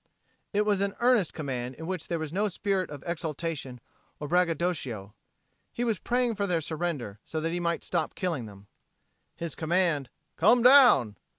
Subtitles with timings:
[0.51, 3.79] It was an earnest command in which there was no spirit of exultation
[4.19, 5.13] or braggadocio.
[5.71, 8.65] He was praying for their surrender, so that he might stop killing them.
[9.35, 11.17] His command, "Come down!"